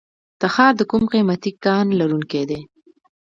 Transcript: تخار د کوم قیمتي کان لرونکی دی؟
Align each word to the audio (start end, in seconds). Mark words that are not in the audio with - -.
تخار 0.41 0.73
د 0.77 0.81
کوم 0.91 1.03
قیمتي 1.13 1.51
کان 1.65 1.85
لرونکی 1.99 2.43
دی؟ 2.49 2.59